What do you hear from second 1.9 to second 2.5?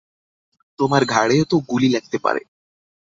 লাগতে পারে।